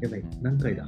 [0.00, 0.86] やばい、何回だ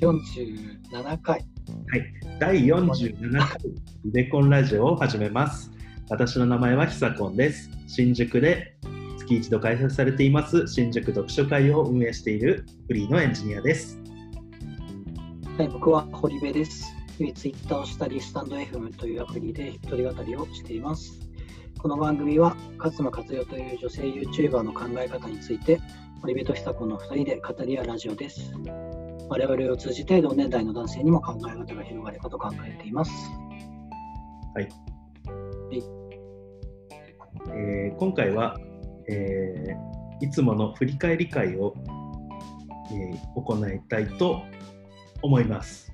[0.00, 1.38] ？47回。
[1.38, 2.04] はい、
[2.40, 3.58] 第47回
[4.04, 5.70] リベコンラジオを始めます。
[6.10, 7.70] 私の名前はひさこんです。
[7.86, 8.76] 新宿で
[9.18, 14.00] 月一度開催されています新宿読書会を運営しているフリーのエンジニアです。
[15.56, 16.92] はい、僕は堀部です。
[17.36, 21.20] ツイッターをしたり、スタンド FM というアプリで一人語りをしています。
[21.78, 25.80] この番組は、勝間和代という女性 YouTuber の考え方について、
[26.22, 28.52] 堀部と久子の2人で語り合うラジオです。
[29.28, 33.10] 我々を通じて同年代の男性にも考え方が広がればと考えています。
[37.52, 38.56] えー今回は、
[39.08, 41.74] えーいつもの振り返り会を、
[42.92, 44.42] えー行いたいと
[45.22, 45.92] 思います。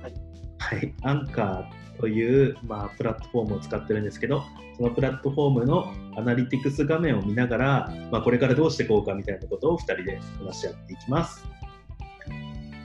[0.00, 0.14] はい、
[0.58, 4.42] はい、アンカーという、まあ、プラットフォームを使ってるんですけど、
[4.76, 11.46] そのプラットフォームのアナリティクス画面を見ながら、まあ、これからどうしていこうかみたいなことを2人で話し合っていきます。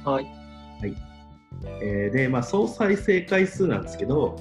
[0.06, 0.28] はい。
[1.82, 4.40] えーで、まあ、総再生回数なんですけど、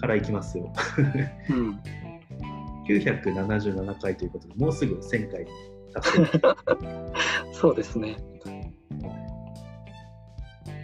[0.00, 0.72] からいきますよ。
[1.50, 1.80] うん。
[2.86, 5.50] 977回ということで、もうすぐ1000回に
[5.92, 6.30] 達成。
[7.52, 8.16] そうですね。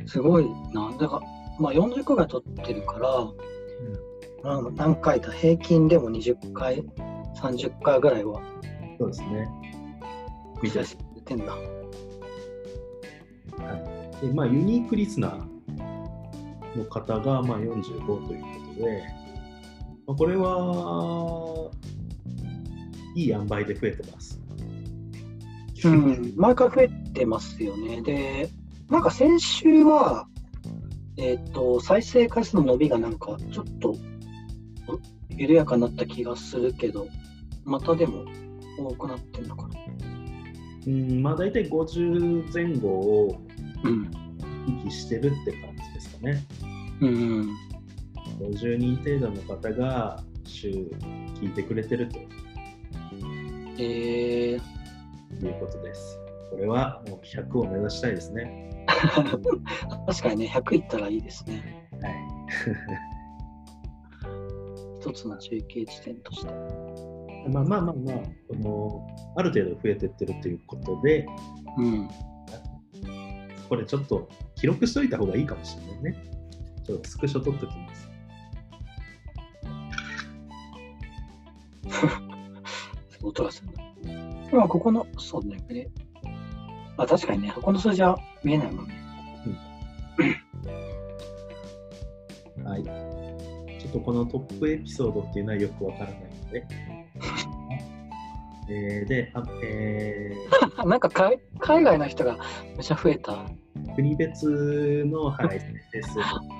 [0.06, 0.90] すごいな。
[0.98, 3.08] だから、まあ40回が撮ってるから、
[4.42, 6.82] まあ何回か平均でも20回、
[7.36, 8.40] 30回ぐらいは
[8.98, 9.48] そうですね。
[10.62, 10.70] 見
[11.22, 11.56] てんだ。
[14.20, 19.02] でまあ、ユニークリスナーの方がまあ45ということで、
[20.06, 21.70] まあ、これは
[23.14, 24.40] いい塩梅で増えてます。
[25.84, 28.02] うん、毎回増えてますよね。
[28.02, 28.50] で、
[28.90, 30.26] なんか先週は、
[31.20, 37.06] えっ、と、再生回数の伸びがなんかちょっとお緩やかになった気がするけど、
[37.64, 38.24] またでも
[38.78, 39.74] 多くなってんのかな？
[40.86, 43.40] うん、まあ大体50前後を
[43.84, 44.10] うん。
[44.66, 46.44] 維持してるって感じですかね。
[47.00, 47.56] うん。
[48.38, 52.18] 50人程度の方が週聞いてくれてると
[53.78, 56.18] えー、いうことです。
[56.50, 58.69] これはもう100を目指したいですね。
[60.06, 61.88] 確かにね、100いったらいいですね。
[62.02, 62.14] はい。
[65.00, 66.52] 一つの中継地点として。
[67.48, 68.16] まあまあまあまあ、
[68.48, 69.06] この
[69.36, 71.26] ある程度増えてってるということで、
[71.78, 72.08] うん。
[73.68, 76.30] これちょっと記録しといた方がいいかもしれないね。
[76.84, 78.10] ちょっとスクショ取っときます。
[83.22, 84.58] 音がするな。
[84.58, 85.56] まあ、ここの、そうね。
[85.68, 85.90] で
[86.96, 88.94] あ、確かにね、ここの数字は見えないもんね。
[92.64, 92.84] はい。
[92.84, 96.66] ちょっとこのトップエピソードっていうのはよくわからないので。
[98.72, 100.32] えーで、あえ
[100.86, 102.38] なんかかい海外の人が
[102.76, 103.32] めちゃ増えた。
[103.32, 105.60] ー国別の、はい、で
[106.02, 106.14] す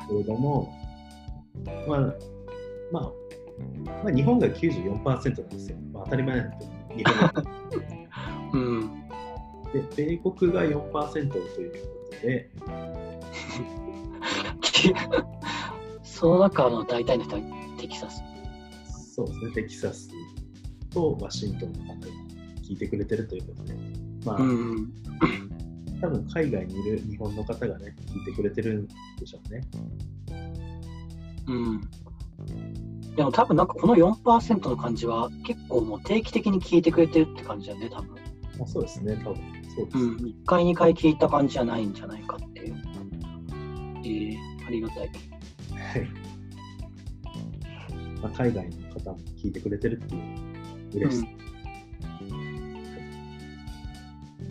[0.09, 0.73] けれども、
[1.87, 2.01] まあ、
[2.91, 3.13] まあ、
[4.03, 5.77] まあ、日本が94%なんですよ。
[5.93, 7.45] まあ、当たり前なんですけど、日本が
[8.55, 9.10] うん。
[9.73, 11.79] で、米国が4%というこ
[12.13, 12.51] とで、
[14.61, 14.93] き
[16.03, 17.43] その中の大体の人は
[17.79, 18.23] テキサス。
[19.15, 20.09] そうですね、テキサス
[20.91, 22.07] とワシントンの方が
[22.63, 23.75] 聞いてくれてるということで、
[24.25, 24.93] まあ、うん。
[26.01, 28.89] 多分海外にいる日本の方がね、聞いてくれてるん
[29.19, 29.61] でしょうね。
[31.47, 31.81] うん。
[33.17, 38.15] でも多分なんかこの4%の感じは結構もう定期的に聞いてくれてるって感じだよね、多分。
[38.59, 39.99] まあ、そうですね、多分そうです。
[39.99, 40.17] うん。
[40.17, 42.77] 1回、2回聞いた感じじゃないんじゃないかっていう。
[44.05, 44.37] えー、
[44.67, 44.99] ありがたい。
[44.99, 45.11] はい
[48.23, 51.27] まあ、海外の方も聞いてくれてるっていう嬉しさ。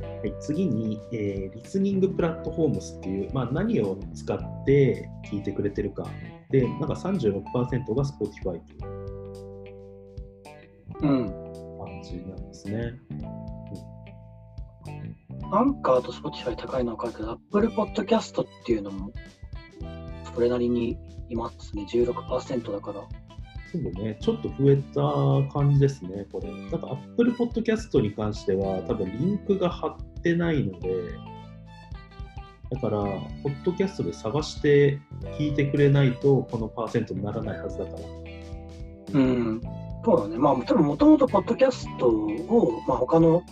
[0.01, 6.07] はい、次に、えーリスニングプラットフォームスっていう、まあ、何を使って聞いてくれてるか。
[6.49, 7.43] で、なんか36%
[7.95, 8.59] が Spotify とい
[11.01, 11.25] ううん。
[11.79, 12.93] 感じなんですね。
[15.51, 19.11] アンカーと Spotify 高いのは分かるけど、Apple Podcast っていうのも
[20.33, 20.97] それなりに
[21.29, 21.85] いますね。
[21.89, 23.01] 16%だから。
[23.71, 26.49] そうね、ちょっと増えた感じですね、これ。
[26.49, 30.89] なんか Apple Podcast に関しては、多分リンクが貼ってないので、
[32.71, 32.99] だから、
[33.43, 34.99] ポッドキャストで探して
[35.37, 39.19] 聞いてくれないと、このパーセントにならないはずだから。
[39.19, 39.61] うん。
[40.05, 40.37] そうだね。
[40.37, 43.43] まあ、多分もともとポッドキャストを、まあ、他の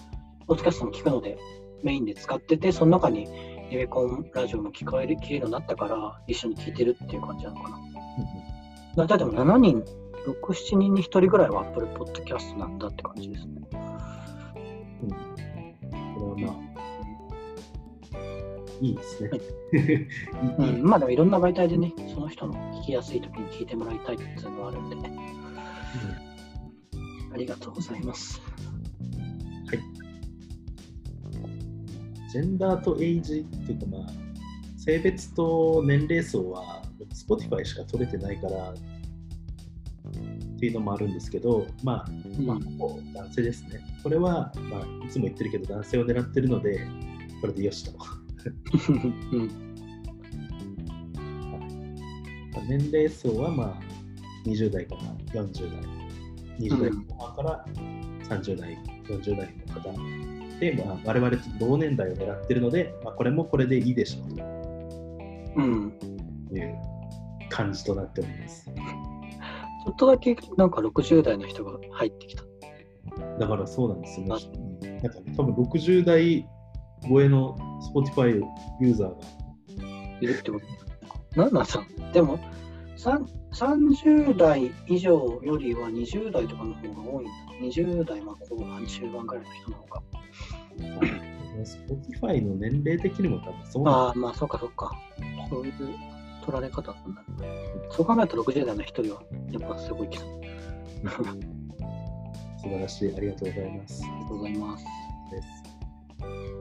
[0.47, 1.37] ポッドキャストも聞くので、
[1.83, 3.27] メインで使ってて、その中に
[3.69, 7.79] リベコンラジオも聞こえる聞けるようになったから、一緒に聞いてるっていう感じなのかな。
[8.95, 9.83] 大体でも7人、
[10.25, 13.61] 6、7人に1人ぐらいは Apple Podcast なんだって感じですね。
[15.03, 16.55] うんまあ、
[18.81, 19.29] いいですね。
[20.59, 25.11] ういいん、まあでもいろんな媒体でね、その人の聞きやすい時に聞いてもらいたいっていうのがあるんでね。
[27.33, 28.41] ありがとうございます。
[32.31, 34.07] ジェンダーとエイジっていうか、まあ、
[34.77, 36.81] 性別と年齢層は
[37.13, 42.05] Spotify しか取れてないからっていうのもあるんですけど、まあ、
[42.41, 43.79] まあ、ほぼ男性ですね。
[44.03, 46.85] これは、まあ、いつも言ってるけど、男性を狙ってるので、
[47.41, 47.91] これでよしと。
[49.33, 49.49] うん、
[52.67, 53.79] 年齢層は、まあ、
[54.45, 55.01] 20代から
[55.43, 55.81] 40代、
[56.59, 57.65] 20代後半から
[58.29, 58.77] 30代、
[59.07, 59.91] 40代の方。
[59.91, 60.36] で、
[60.85, 64.25] まあ、我々と同年代を狙ってるので、まあ、これもこれでいいでしょ
[65.57, 65.91] ううん。
[66.49, 66.75] という
[67.49, 68.65] 感じとなっております。
[68.65, 72.43] ちょっとだけなんか60代の人が入ってきた。
[73.39, 74.99] だからそうなんですよね。
[75.01, 76.45] なんかね、多分60代
[77.07, 77.55] 超えの
[77.93, 78.41] Spotify
[78.81, 79.15] ユーザーが
[80.21, 82.39] いるってことなんなんさでも
[82.95, 87.31] さん30代以上よりは20代とかの方が多いんだ。
[87.61, 90.16] 20代まあ後半中盤ぐらいの人の方が。
[91.63, 94.91] Spotify の年齢的にも多分そうなんああ、まあそうかそうか。
[95.49, 95.73] そういう
[96.45, 97.23] 取られ方なんだ。
[97.89, 99.21] そう考えると60代の一人は
[99.51, 100.25] やっぱすごいけど。
[100.25, 100.29] あ
[101.33, 101.47] り
[102.61, 103.15] 素晴らしい。
[103.15, 104.01] ありがとうございます。
[104.03, 104.85] がとうございます。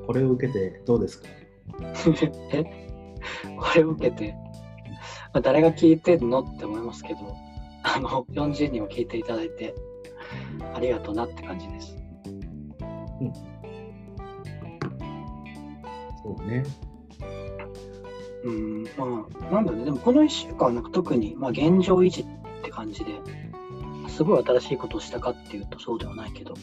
[0.06, 1.28] これを受けてどうですか？
[2.52, 2.64] え？
[3.58, 4.32] これを受けて、
[5.34, 7.18] まあ、誰が聞いてんのって思いますけど、
[7.82, 9.74] あの40人も聞いていただいて、
[10.74, 11.96] ありがとうなって感じです。
[16.26, 16.64] そうね。
[18.44, 22.26] うん、まあ、なんだろうね、でもこの1週間はなんか特に、まあ、現状維持っ
[22.62, 23.12] て感じで、
[24.08, 26.54] すごい新しいことをしたかっていうとそうではないけど、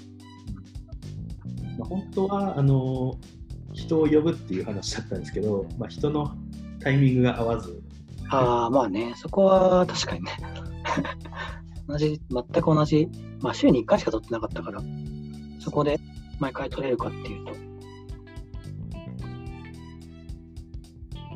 [1.78, 3.16] まあ、本当はあの
[3.74, 6.36] 人を呼ぶっていう話だったんですけど、まあ、人の
[6.80, 7.82] タイミングが合わず、
[8.30, 10.32] ああ、まあね、そこは確かにね、
[11.88, 13.10] 同じ、全く同じ、
[13.42, 14.82] まあ週に1回しか撮ってなかったから、
[15.60, 16.00] そこで
[16.40, 17.43] 毎回撮れるかっていう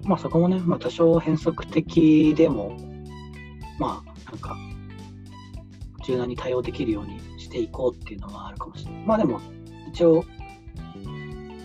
[0.07, 2.77] まあそこもね、まあ多少変則的でも、
[3.77, 4.55] まあなんか、
[6.05, 9.03] 柔軟に対応できるようにしていこうっていうのはあるかもしれない。
[9.03, 9.41] まあでも、
[9.89, 10.23] 一応、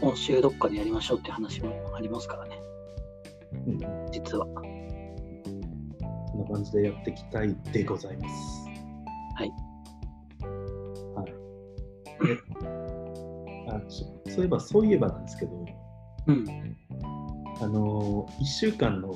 [0.00, 2.60] 今週どっかでやりましょうっていう話もありますからね、
[3.68, 3.78] うん、
[4.10, 4.46] 実は。
[6.32, 8.66] そんな感じでやっていきたいでございます。
[9.36, 9.52] はい。
[11.14, 11.32] はい。
[12.26, 12.32] で
[13.70, 13.80] あ
[14.30, 15.52] そういえば、そういえばなんですけど、
[16.26, 16.76] うん。
[17.62, 19.14] あの1週間の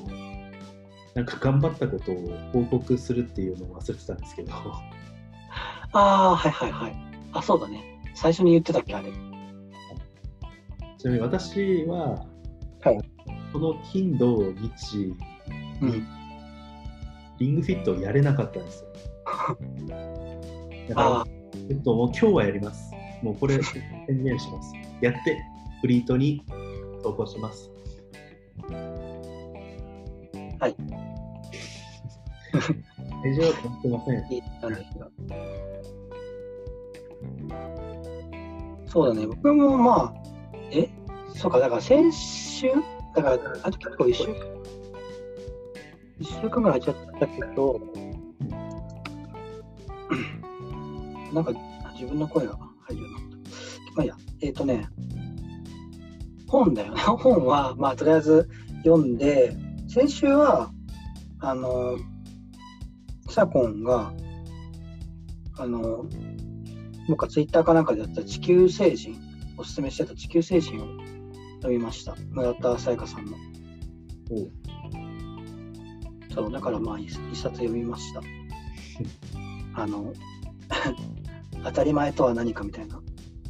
[1.15, 2.15] なんか頑張ったことを
[2.53, 6.95] 報告するっていうのを忘れてたんですけど、ああ、はいはいはい。
[7.33, 8.01] あ、そうだね。
[8.15, 9.11] 最初に言ってたっけ、あれ。
[10.97, 12.25] ちなみに私は、
[12.81, 12.99] はい
[13.53, 15.15] この金土日
[15.81, 16.07] うん。
[17.39, 18.89] リングフィットをやれなかったんですよ。
[20.89, 21.25] だからあ、
[21.69, 22.91] えっと、もう今日はやります。
[23.23, 24.73] もうこれ宣言します。
[25.01, 25.41] やって、
[25.81, 26.43] フリートに
[27.03, 27.71] 投稿します。
[30.59, 30.75] はい。
[33.25, 34.33] 以上、すみません。
[34.33, 35.07] いいなんですが。
[38.87, 39.27] そうだね。
[39.27, 40.21] 僕もまあ、
[40.71, 40.89] え？
[41.35, 42.71] そうか、だから先週、
[43.15, 44.35] だから、あと結構一週間、
[46.19, 47.79] 一週間ぐらい空いちゃったけど、
[51.33, 51.51] なんか
[51.93, 53.91] 自分の声が入るようになった。
[53.95, 54.87] まあいいや、えっ、とね、
[56.47, 57.01] 本だよね。
[57.05, 58.49] 本は、まあとりあえず
[58.83, 59.55] 読んで、
[59.87, 60.71] 先週は、
[61.39, 61.97] あの、
[63.29, 64.13] サコンが、
[65.57, 66.05] あの、
[67.07, 69.15] 僕はツイッターかなんかでやった地球星人、
[69.57, 70.87] おすすめしてた地球星人を
[71.57, 72.15] 読みました。
[72.31, 73.31] 村田沙耶香さんの。
[76.33, 78.21] そう、だからまあ一一冊読みました。
[79.81, 80.13] あの、
[81.63, 83.01] 当たり前とは何かみたいな。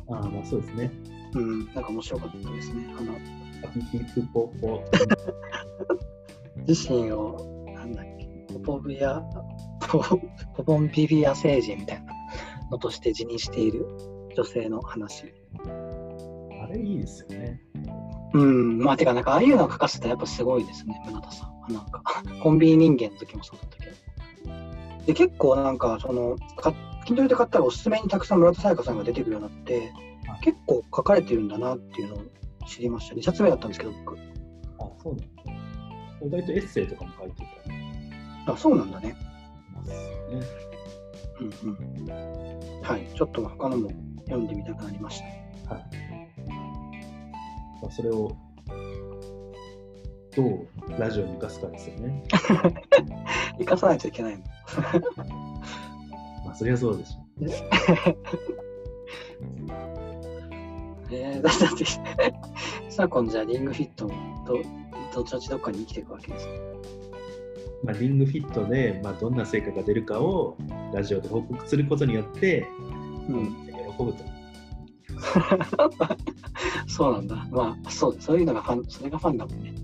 [0.10, 0.92] ああ、まあそうですね。
[1.38, 2.88] うん、なんか面白かったですね。
[2.98, 3.18] あの。
[6.68, 9.22] 自身を、なんだっけ、ポポビア、
[9.88, 10.00] ポ
[10.56, 12.14] ポポンビビア星人みたいな
[12.72, 13.86] のとして辞任している
[14.36, 15.34] 女性の話。
[16.62, 17.62] あれいいですよね。
[18.34, 21.74] うん、まあ、てか、なんか、ああいうのを書かせたらやっぱすごいですね、村田さん。
[21.74, 22.04] なんか、
[22.42, 23.96] コンビニ人間の時もそうだったけど。
[25.06, 26.74] で、結構なんか、その、か
[27.08, 29.94] Kindle で買ったらおすすめにたくさん村田沙耶香さんが出てくるようになって、
[30.42, 32.24] 結構書かれてるんだなっていうのを
[32.68, 33.16] 知りました。
[33.16, 34.18] 2冊目だったんですけど、僕。
[34.80, 35.58] あ、そうなんですね。
[36.26, 37.44] 意外とエッセイとかも書いて
[38.46, 39.10] たあ、そうなんだね。
[39.10, 39.16] ね。
[41.40, 42.82] うんうん。
[42.82, 43.90] はい、ちょっと他のも
[44.26, 45.22] 読んでみたくなりまし
[45.68, 45.76] た。
[45.76, 45.84] はい。
[47.82, 48.36] まあ、それを
[50.36, 50.68] どう
[51.00, 52.24] ラジオに生かすかですよね。
[53.60, 54.44] 生かさないといけないの。
[56.48, 57.18] まあ、そりゃそうでしょ
[61.12, 61.86] えー、だって、
[62.90, 64.14] さ今じゃあリングフィットも
[64.46, 64.56] ど
[65.14, 66.54] どっちどっちどっかに生きていくわけですね。
[67.84, 70.58] まあ、リングフィットで、まあ、どんな成果が出るかを
[70.94, 72.68] ラジオで報告することによって、
[73.30, 74.24] うん、喜ぶと。
[76.88, 77.48] そうなんだ。
[77.52, 79.76] まあ、そうそういうのがファン、それがファンだもんね。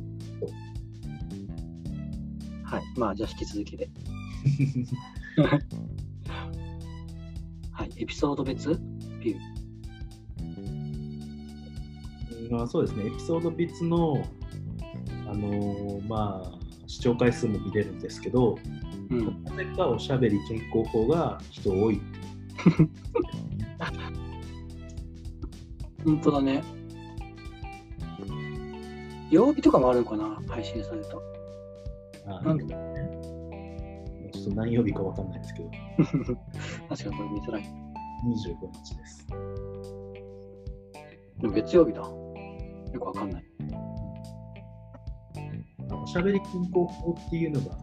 [2.64, 2.84] はい。
[2.98, 3.90] まあ、じゃあ引き続きで。
[8.04, 8.06] はい。
[8.06, 8.80] エピソード別？
[9.24, 9.40] ビュー。
[12.52, 14.24] まあ、そうですね、エピソード別の、
[15.26, 16.52] あのーまあ、
[16.88, 18.60] 視聴回数も見れるんですけど、
[19.10, 19.44] うん。
[19.44, 22.00] なぜかおしゃべり健康法が人多い。
[26.06, 26.62] 本当だね。
[29.32, 30.38] 曜日とかもあるのかな？
[30.48, 31.18] 配信された。
[32.26, 32.78] あなんでちょ
[34.42, 35.72] っと何曜日かわかんないですけど、
[36.90, 37.83] 確かにこれ見づらい。
[38.26, 39.28] 25日です。
[41.40, 42.00] でも月曜日だ。
[42.02, 43.46] よくわかんない。
[45.92, 47.78] おしゃべり健康法っていうのが、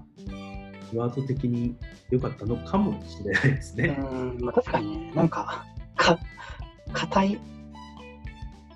[0.94, 1.76] ワード的に
[2.10, 3.88] 良かったのかもしれないですうね。
[3.88, 5.64] ん、まあ確かにね、なんか、
[5.96, 6.18] か、
[6.92, 7.40] 硬い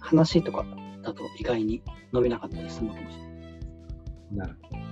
[0.00, 0.64] 話とか
[1.02, 3.34] だと意外に伸びなかったりするのかもしれない。
[4.32, 4.83] なるほど。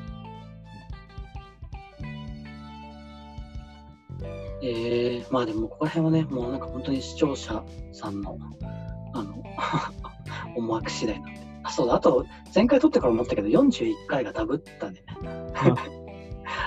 [4.65, 8.39] えー、まあでもここら辺はね、もうなんか本当に視聴者さんの、
[9.13, 9.43] あの、
[10.57, 11.41] 思惑次第なんで。
[11.65, 15.03] あ、そうだ、あと、前回撮ってから思ったけど、41回がダブったね。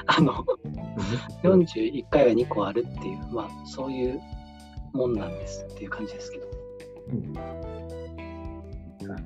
[0.07, 0.19] あ。
[0.21, 0.45] の、
[1.43, 4.19] 41回が2個あるっていう、まあ、そういう
[4.93, 6.47] もんなんですっていう感じですけど。
[7.09, 7.33] うん。
[7.33, 9.21] はい。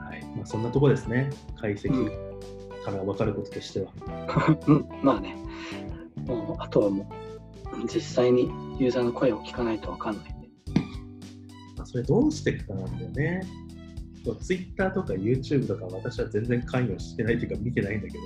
[0.00, 2.35] はいまあ、そんなとこですね、解析
[2.90, 3.92] から分かることとしては。
[4.66, 5.36] うん、まあね、
[6.26, 7.08] もうあとはも
[7.74, 10.48] う、実際にユーザーの声を聞かないとわかんないんで。
[11.76, 13.42] まあ、それどうしていくかなんだよね。
[14.40, 18.24] Twitter とか YouTube とか私は全然関与してないというか見てないんだけど。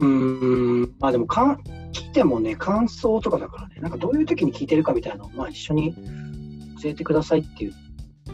[0.00, 1.56] うーん、まあでもかん、
[1.92, 5.94] 聞いてもね、感想とかだからね、なんかどういう時に聞いてるかみたいなのを、まあ一緒に
[6.82, 7.72] 教えてくださいって言っ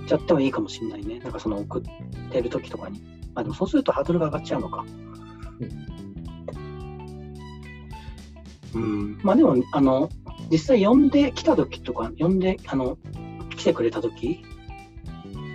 [0.06, 1.18] ちゃってもいいかもしれないね。
[1.18, 3.19] なんかその送ってる時とかに。
[3.34, 4.84] まあでもそうするとハードルが上がっちゃうのか。
[8.72, 10.08] うん、まあでも、あの、
[10.50, 12.98] 実際呼んできた時とか、呼んで、あの、
[13.56, 14.44] 来てくれた時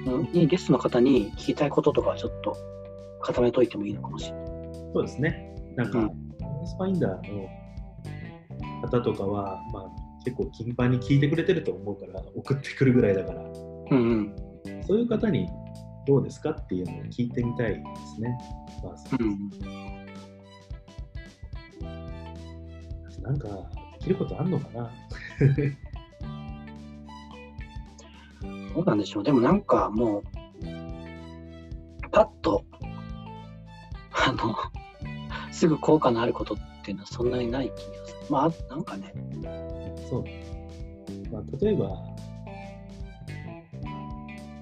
[0.06, 2.56] うんにゲストの方に聞きたいこととかはちょっと
[3.22, 4.46] 固めといてもいいのかもしれない。
[4.94, 5.56] そうですね。
[5.76, 6.26] なんか、うん
[6.66, 7.48] スファインダーの
[8.90, 13.42] 方とかは、まあ、結構頻繁に聞いてくれてると思うから、送ってくるぐらいだから、
[13.92, 14.84] うんうん。
[14.88, 15.48] そういう方に
[16.06, 17.84] どうですかっていうのを聞いてみたいで
[18.16, 18.38] すね。
[18.84, 19.50] まあうん
[23.22, 23.56] なんか、で
[24.04, 24.92] きることあんのかな？
[28.76, 29.24] どうなんでしょう。
[29.24, 30.24] でもなんかもう、
[32.12, 32.64] パッと、
[34.12, 34.56] あの、
[35.52, 38.20] すぐ効果のあることっていうのはそんなにない気がする。
[38.30, 39.12] まあ、なんかね、
[40.08, 40.26] そう。
[41.32, 41.88] まあ、例えば、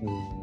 [0.02, 0.43] うーん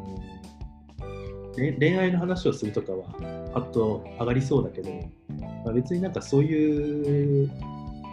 [1.55, 3.05] 恋愛の話をするとかは、
[3.53, 4.89] パッと上がりそうだけど、
[5.65, 7.51] まあ、別になんかそういう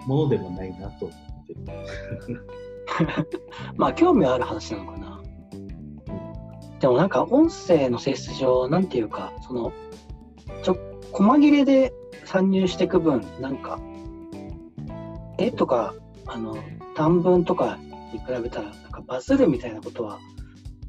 [0.07, 2.47] ものでもないなと思ってる。
[3.77, 5.21] まあ興味はある話なのかな。
[6.81, 9.73] でもなんか音声の性質上、なんていうか、その、
[10.63, 10.77] ちょ、
[11.13, 11.93] 細切れで
[12.25, 13.81] 参入していく分、なんか、
[15.39, 15.95] 絵とか、
[16.27, 16.57] あの、
[16.95, 17.79] 短文とか
[18.13, 20.19] に比べたら、なんかバズるみたいなことは、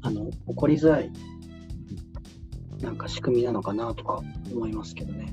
[0.02, 1.10] あの、起こりづらい、
[2.82, 4.20] なんか仕組みなのかなとか
[4.52, 5.32] 思いますけどね。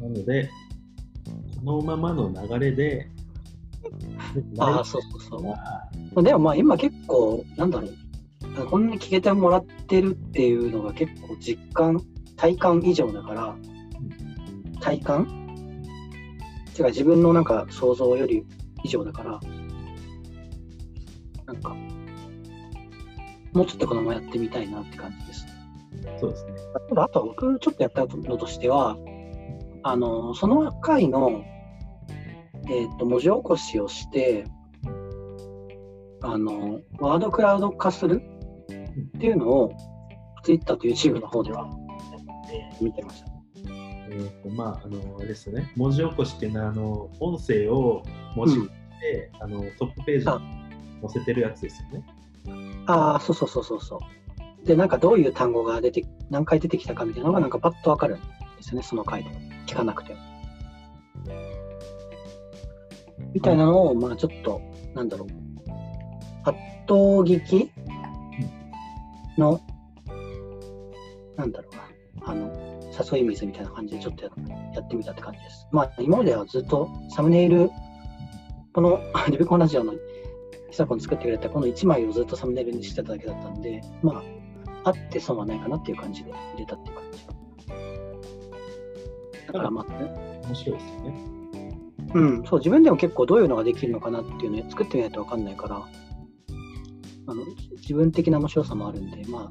[0.00, 0.50] なので、
[1.64, 3.10] このままの流れで、
[4.58, 5.46] ああ、そうそうそう。
[5.46, 12.02] はでもまあ今結構、なんだろう、こんなに聞けてもらってるっていうのが結構実感、
[12.36, 13.56] 体感以上だから、
[14.80, 15.40] 体感？
[16.74, 18.44] てか自分のなんか想像より
[18.84, 19.40] 以上だから、
[21.46, 21.76] なんか、
[23.52, 25.46] もうちょっとこのままやってみたいなって感じです。
[26.20, 26.52] そうですね。
[26.88, 28.96] ただあとは僕ちょっとやったのとしては、
[29.82, 31.42] あの、その回の、
[32.68, 34.44] えっ、と、文字起こしをして、
[36.22, 38.22] あの、ワードクラウド化する
[39.16, 39.72] っていうのを、
[40.44, 43.30] Twitter と YouTube の方ではやって見てました。
[44.12, 45.72] えーとまあ、あの、あれですよね。
[45.76, 48.02] 文字起こしっていうのは、あの、音声を
[48.36, 50.40] 文字にして、あの、トップページあ
[51.00, 52.04] 載せてるやつですよね。
[52.90, 54.00] ああ、そうそうそうそうそ
[54.62, 54.66] う。
[54.66, 58.24] で、なんかどういう単語が出て、何回出てきたかみたいなのがなんかパッとわかるんで
[58.62, 59.30] すよね、その回で。
[59.66, 60.20] 聞かなくても。
[63.32, 64.60] みたいなのを、まあちょっと、
[64.94, 65.28] なんだろう。
[66.86, 67.70] 後聞き？
[69.38, 69.60] の、
[71.36, 72.32] なんだろうな。
[72.32, 72.50] あの、
[73.12, 74.30] 誘い水みたいな感じでちょっとや
[74.74, 75.68] やってみたって感じです。
[75.70, 77.70] まあ今まではずっとサムネイル、
[78.72, 79.94] このリベコンラジオの
[80.70, 84.22] 久子に作ってくれたこの1枚をずっとサムネイルにしてただけだったんで、ま
[84.84, 87.30] あ、あって損はないかなっていう感じで入れたっていう感じ。
[89.46, 91.30] だからまあ、ね、面白いですよね。
[92.14, 95.76] うん、そう、自分でも結構どういうのができるのかなっていうのを作ってみないと分かんないから、
[97.26, 97.44] あの
[97.76, 99.48] 自分的な面白さもあるんで、ま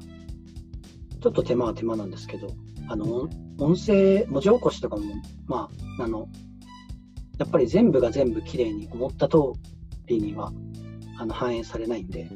[1.20, 2.48] ちょっと手間は手間なんですけど、
[2.88, 5.02] あの音声、文字起こしとかも、
[5.46, 6.28] まあ、あの、
[7.38, 9.38] やっぱり全部が全部きれいに思った通
[10.06, 10.52] りには
[11.20, 12.26] あの反映されないんで、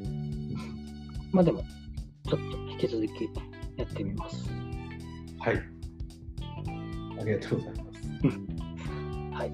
[1.31, 1.63] まあでも、
[2.29, 3.27] ちょっと引き続き
[3.77, 4.47] やってみます。
[5.39, 5.55] はい。
[7.19, 7.99] ありがとうございます。
[9.33, 9.51] はい。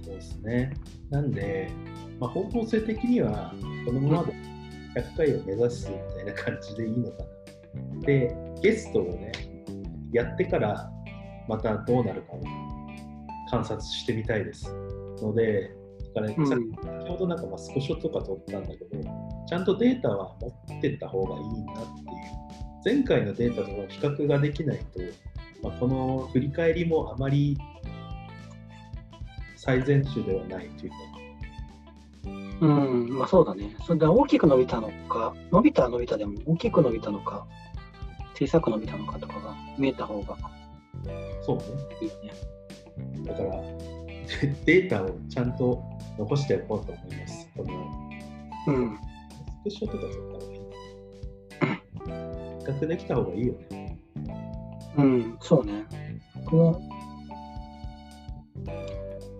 [0.02, 0.72] そうですね。
[1.10, 1.70] なんで、
[2.18, 3.52] まあ、方向性的には、
[3.84, 4.32] このままで
[4.94, 7.18] 100回を目指すみたいな感じでいいのか
[7.98, 8.00] な。
[8.06, 9.30] で、ゲストをね、
[10.10, 10.90] やってから、
[11.46, 12.40] またどうなるかを
[13.50, 14.72] 観察してみたいです。
[15.22, 15.70] ので、
[16.14, 19.02] だからね先ほどなんかまあスクショとか撮ったんだけど、
[19.48, 22.40] ちゃんとデータは持ってった方がいいなっていう。
[22.82, 25.00] 前回のデータとの比較ができないと、
[25.62, 27.58] まあ、この振り返りもあまり
[29.56, 30.96] 最善手ではないというか、
[32.62, 33.76] うん、まあそうだね。
[33.86, 37.46] それで大きく伸びたのか、伸びたは伸びたでも大きく伸びたのか、
[38.34, 40.38] 小さく伸びたのかとかが見えた方が
[41.42, 41.64] そうね。
[42.00, 42.32] いいね。
[43.24, 43.62] だから、
[44.64, 45.82] データをちゃんと
[46.18, 47.50] 残しておこうと思います。
[47.56, 47.74] この
[48.66, 48.96] うん。
[48.96, 50.60] スクショとか撮った方がいい。
[52.60, 53.98] 比較できた方がいいよね。
[54.96, 55.84] うん、そうね。
[56.44, 56.80] 僕も、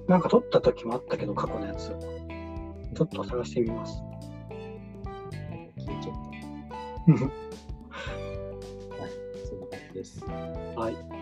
[0.09, 1.89] なんか撮った時もあったけど、過去のやつ。
[1.89, 4.03] ちょっと探してみます。
[5.79, 6.21] 消えちゃった。
[9.03, 9.11] はい、
[9.49, 10.25] そんな感じです。
[10.25, 11.20] はい。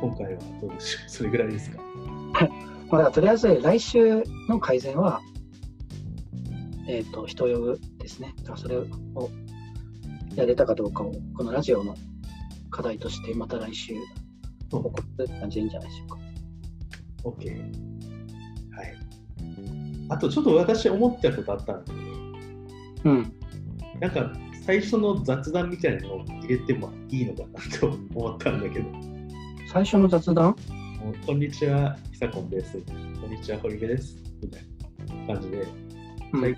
[0.00, 1.08] 今回はどうでしょう？
[1.10, 1.78] それぐらいですか？
[2.90, 5.20] まあ、とりあえず来週の改善は、
[6.88, 8.32] えっ、と、人を呼ぶですね。
[8.38, 8.86] だからそれを
[10.34, 11.94] やれたかどうかを、このラジオの
[12.70, 13.94] 課題として、また来週
[14.70, 16.18] 報告するって感じでいいんじゃないでしょうか。
[17.24, 17.50] OK。
[18.74, 18.96] はい。
[20.08, 21.92] あとちょっと私思ったことあったんだけ
[23.02, 23.32] ど、うん。
[24.00, 24.32] なんか
[24.64, 28.86] 最初の雑談みたいなのを入れてもいいのかなと思ったんだけど、
[29.70, 30.56] 最初の雑談？
[31.26, 32.78] こんにちは、ひさこんです。
[33.20, 34.16] こんにちは、堀部です。
[34.42, 34.62] みたい
[35.26, 35.66] な感じで、
[36.32, 36.56] うん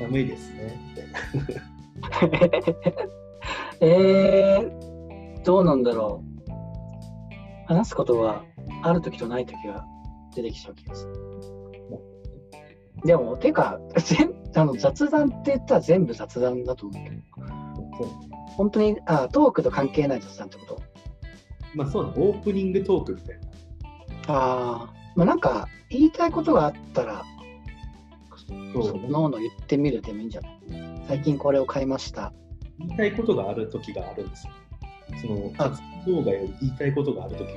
[0.00, 0.76] 寒いですね。
[0.96, 2.40] みたいな。
[3.80, 6.52] えー、どうなんだろう。
[7.68, 8.42] 話すことが
[8.82, 9.84] あるときとないときが
[10.34, 11.14] 出てきちゃう気がする。
[13.04, 17.10] でも、てか、全 あの雑談って言ったら全部雑談だと思うけ
[18.02, 18.06] ど、
[18.56, 20.82] 本当にあトークと関係ない雑談ってこと？
[21.76, 24.34] まあそうだ、オープニングトークみたいな。
[24.34, 27.22] ああ、まあなんか言いたいことがあったら、
[28.72, 30.52] そうそのの言ってみるでもいいんじゃない？
[31.06, 32.32] 最近これを買いました。
[32.78, 34.52] 言いたいことがある時があるんですよ。
[35.20, 37.52] そのあ活動動画より言いたいことがある時が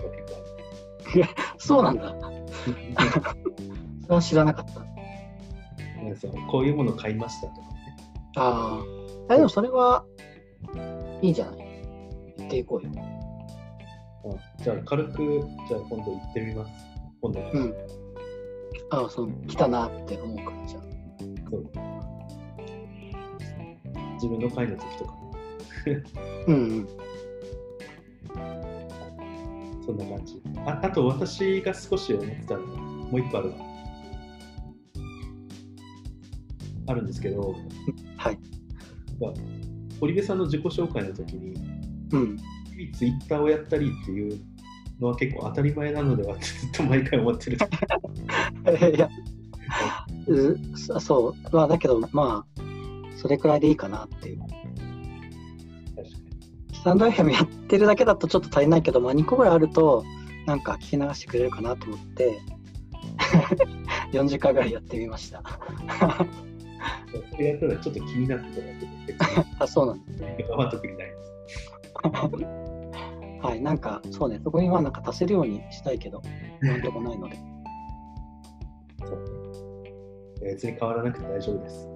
[1.12, 2.10] 結構そうなんだ。
[2.10, 2.45] ある。
[4.03, 4.79] それは知らなかった。
[4.79, 7.67] なんこういうもの買いましたとかね。
[8.36, 8.82] あ
[9.29, 9.34] あ。
[9.34, 10.03] あでもそれは
[11.21, 11.58] いいじゃない？
[12.38, 12.91] 言っていこうよ。
[14.25, 16.71] あじゃあ軽く、じゃあ今度行ってみます。
[17.21, 17.73] 今度、うん。
[18.91, 20.84] ああ、そう、来たなって思うから、じゃあ。
[21.49, 21.65] そう
[24.15, 25.13] 自分の会の時とか
[25.88, 26.03] ね。
[26.47, 26.88] うんうん。
[29.86, 30.41] そんな感じ。
[30.65, 33.55] ああと私が少し思ってたのがもう一個あるわ。
[36.88, 37.55] あるんですけど、
[38.17, 38.38] はい。
[39.19, 39.34] まあ
[39.99, 41.53] 堀部さんの自己紹介の時に、
[42.12, 42.38] うん。
[42.80, 44.39] 日々ツイッターをやったりっていう
[45.00, 47.58] のは結構当たり前なのではってずっと毎回思ってる。
[48.96, 49.10] いや、
[50.28, 51.56] うそそう。
[51.56, 52.62] まあ、だけど、まあ、
[53.18, 54.39] それくらいでいいかなっていう。
[54.39, 56.10] 確かに。
[56.74, 60.06] スタンド FM やってるだけだとちょっと足りないけど、まあ、2個ぐらいあると、
[60.46, 62.39] なんか聞き流してくれるかなと思って、
[64.13, 65.44] 40回ぐらいやってみました。
[67.32, 69.20] それやったらちょっと気になってただけで、別
[69.60, 71.38] あ、そうなんにやり方は特にないです。
[73.41, 76.21] はい、なんか、そうね、そこにはなんか足せるようにしたいけど、
[76.62, 77.35] 今んとこないので。
[78.99, 79.19] そう
[80.43, 81.88] ね別に変わらなくて大丈夫です。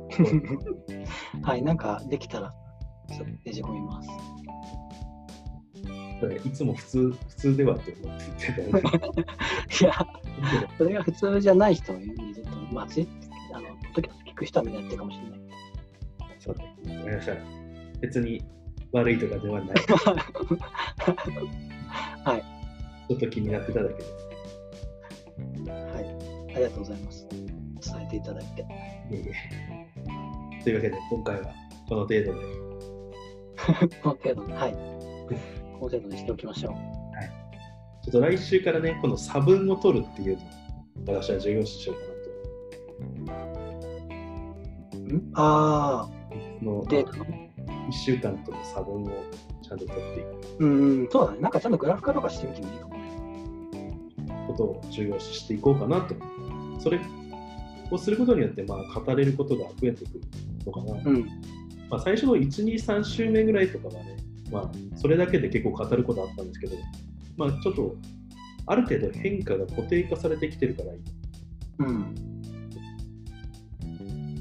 [1.44, 2.54] はい、なんかできたら、
[3.10, 4.10] そうねじ込みます。
[6.46, 8.82] いつも普通普通ではって思ってたよね。
[9.82, 9.94] いや、
[10.78, 15.40] それが普通じゃない人もいると、まあ、あの、時々聞く人はみんなやってるかもしれない。
[16.40, 16.76] そうね。
[16.86, 17.38] ごめんなさい。
[18.00, 18.42] 別に
[18.94, 19.76] 悪いとかではない。
[22.24, 22.44] はい。
[23.10, 24.14] ちょっと気になってただけです。
[25.68, 27.28] はい、ありがとうございます。
[27.30, 27.42] 伝
[28.06, 28.62] えていただいて。
[28.62, 28.66] い
[29.12, 29.26] えい
[30.60, 31.54] えというわけで、今回は
[31.90, 32.32] この程度で。
[34.04, 34.74] この程度で、はい。
[34.74, 34.78] こ
[35.74, 36.74] の程度にしておきましょう。
[38.04, 45.32] ちょっと来週からね、この差分を取るっていうのを私は重要視しようかん？
[45.36, 46.10] あ
[46.62, 46.88] なと。
[46.88, 47.26] あ、デーそタの？
[47.68, 49.08] の1週間との差分を
[49.62, 50.24] ちゃんと取ってい
[50.58, 50.66] くう
[51.04, 51.40] ん、そうだね。
[51.40, 53.04] なんかちゃんとグラフ化とかしてみてもいいかもね。
[54.48, 56.16] ことを重要視していこうかなと。
[56.80, 57.00] それ
[57.92, 60.22] をすることによって、まあ、語れることが増えてくる
[60.66, 60.94] のかな。
[61.06, 61.26] うん。
[61.90, 64.18] まあ、最初の1、2、3週目ぐらいとかはね、
[64.52, 66.76] まあ、それだけで結構語ることあったんですけど、
[67.38, 67.96] まあ、ちょっと、
[68.66, 72.16] ある程度変化が固定化されてきてるから、うん。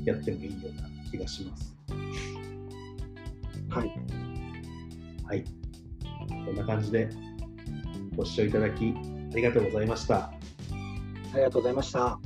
[0.04, 1.71] やってもいいような気がします。
[3.72, 3.92] はい。
[5.24, 5.44] はい。
[6.44, 7.08] こんな感じで、
[8.14, 10.26] ご視聴いただきありがとうございました。
[10.26, 10.32] あ
[11.36, 12.20] りがとうございました。